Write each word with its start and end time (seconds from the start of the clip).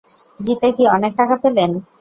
জিতে 0.39 0.69
কি 0.77 0.83
অনেক 0.95 1.11
টাকা 1.19 1.35
পেলেন? 1.43 1.71